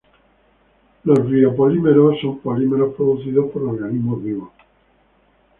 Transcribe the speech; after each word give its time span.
Los 1.03 1.27
biopolímeros 1.29 2.19
son 2.21 2.39
polímeros 2.39 2.95
producidos 2.95 3.51
por 3.51 3.61
organismos 3.65 4.23
vivos. 4.23 4.49